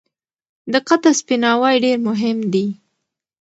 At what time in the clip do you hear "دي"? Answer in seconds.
2.53-2.67